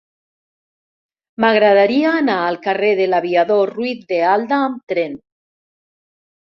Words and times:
M'agradaria 1.45 2.15
anar 2.23 2.39
al 2.47 2.57
carrer 2.65 2.91
de 3.03 3.09
l'Aviador 3.13 3.75
Ruiz 3.77 4.05
de 4.15 4.23
Alda 4.35 4.63
amb 4.71 4.85
tren. 4.95 5.17